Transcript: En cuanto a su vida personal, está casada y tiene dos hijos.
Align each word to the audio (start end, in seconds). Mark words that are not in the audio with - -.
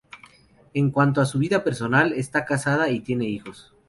En 0.73 0.89
cuanto 0.89 1.21
a 1.21 1.27
su 1.27 1.37
vida 1.37 1.63
personal, 1.63 2.13
está 2.13 2.43
casada 2.43 2.89
y 2.89 3.01
tiene 3.01 3.25
dos 3.25 3.29
hijos. 3.33 3.73